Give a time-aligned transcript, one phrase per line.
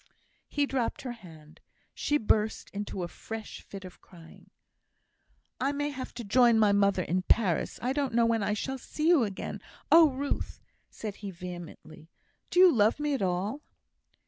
[0.47, 1.59] He dropped her hand.
[1.93, 4.49] She burst into a fresh fit of crying.
[5.59, 8.79] "I may have to join my mother in Paris; I don't know when I shall
[8.79, 9.61] see you again.
[9.91, 10.59] Oh, Ruth!"
[10.89, 12.09] said he, vehemently,
[12.49, 13.61] "do you love me at all?"